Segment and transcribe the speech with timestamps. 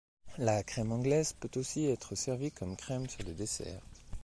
[0.39, 3.83] La crème anglaise peut aussi être servie comme crème sur des desserts.